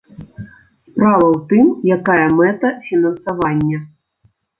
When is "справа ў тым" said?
0.85-1.65